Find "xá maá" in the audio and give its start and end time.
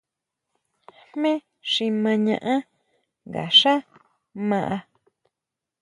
3.59-4.77